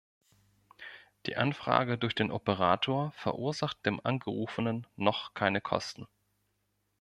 Die 1.27 1.37
Anfrage 1.37 1.95
durch 1.99 2.15
den 2.15 2.31
Operator 2.31 3.11
verursacht 3.11 3.85
dem 3.85 4.03
Angerufenen 4.03 4.87
noch 4.95 5.35
keine 5.35 5.61
Kosten. 5.61 6.07